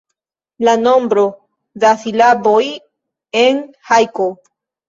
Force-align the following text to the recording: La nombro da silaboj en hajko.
La 0.67 0.73
nombro 0.85 1.25
da 1.83 1.91
silaboj 2.05 2.65
en 3.45 3.63
hajko. 3.93 4.31